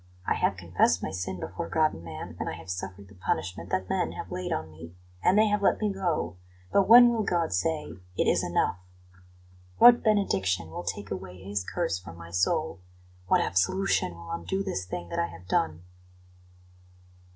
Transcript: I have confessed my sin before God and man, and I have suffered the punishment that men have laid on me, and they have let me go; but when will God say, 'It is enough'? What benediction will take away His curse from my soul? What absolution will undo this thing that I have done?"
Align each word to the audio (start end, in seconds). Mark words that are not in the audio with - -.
I 0.25 0.33
have 0.33 0.57
confessed 0.57 1.03
my 1.03 1.11
sin 1.11 1.39
before 1.39 1.69
God 1.69 1.93
and 1.93 2.03
man, 2.03 2.35
and 2.39 2.49
I 2.49 2.53
have 2.53 2.71
suffered 2.71 3.07
the 3.07 3.13
punishment 3.13 3.69
that 3.69 3.87
men 3.87 4.13
have 4.13 4.31
laid 4.31 4.51
on 4.51 4.71
me, 4.71 4.95
and 5.21 5.37
they 5.37 5.45
have 5.49 5.61
let 5.61 5.79
me 5.79 5.93
go; 5.93 6.37
but 6.71 6.87
when 6.89 7.09
will 7.09 7.21
God 7.21 7.53
say, 7.53 7.85
'It 8.17 8.25
is 8.27 8.43
enough'? 8.43 8.79
What 9.77 10.01
benediction 10.03 10.71
will 10.71 10.83
take 10.83 11.11
away 11.11 11.37
His 11.43 11.63
curse 11.63 11.99
from 11.99 12.17
my 12.17 12.31
soul? 12.31 12.79
What 13.27 13.41
absolution 13.41 14.15
will 14.15 14.31
undo 14.31 14.63
this 14.63 14.85
thing 14.87 15.07
that 15.09 15.19
I 15.19 15.27
have 15.27 15.47
done?" 15.47 15.83